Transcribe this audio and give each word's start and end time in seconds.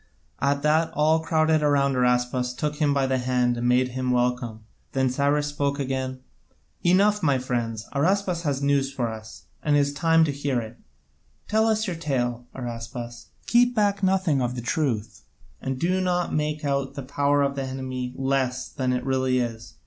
At 0.41 0.63
that 0.63 0.89
all 0.95 1.19
crowded 1.19 1.61
round 1.61 1.95
Araspas 1.95 2.49
and 2.49 2.57
took 2.57 2.77
him 2.77 2.91
by 2.91 3.05
the 3.05 3.19
hand 3.19 3.55
and 3.55 3.67
made 3.67 3.89
him 3.89 4.09
welcome. 4.09 4.61
Then 4.93 5.11
Cyrus 5.11 5.45
spoke 5.45 5.77
again: 5.79 6.21
"Enough, 6.83 7.21
my 7.21 7.37
friends, 7.37 7.87
Araspas 7.93 8.41
has 8.41 8.63
news 8.63 8.91
for 8.91 9.09
us, 9.09 9.43
and 9.61 9.75
it 9.75 9.79
is 9.79 9.93
time 9.93 10.25
to 10.25 10.31
hear 10.31 10.59
it. 10.59 10.79
Tell 11.47 11.67
us 11.67 11.85
your 11.85 11.97
tale, 11.97 12.47
Araspas, 12.55 13.27
keep 13.45 13.75
back 13.75 14.01
nothing 14.01 14.41
of 14.41 14.55
the 14.55 14.61
truth, 14.61 15.21
and 15.61 15.77
do 15.79 16.01
not 16.01 16.33
make 16.33 16.65
out 16.65 16.95
the 16.95 17.03
power 17.03 17.43
of 17.43 17.53
the 17.53 17.61
enemy 17.63 18.11
less 18.17 18.69
than 18.69 18.93
it 18.93 19.05
really 19.05 19.37
is. 19.37 19.75